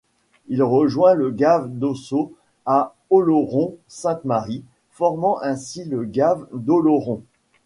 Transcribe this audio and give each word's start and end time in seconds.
Il 0.47 0.63
rejoint 0.63 1.13
le 1.13 1.29
gave 1.29 1.69
d'Ossau 1.69 2.33
à 2.65 2.95
Oloron-Sainte-Marie, 3.11 4.63
formant 4.89 5.39
ainsi 5.43 5.85
le 5.85 6.05
gave 6.05 6.47
d'Oloron. 6.53 7.21